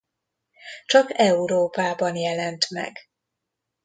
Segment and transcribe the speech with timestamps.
[0.85, 2.97] Csak Európában jelent meg.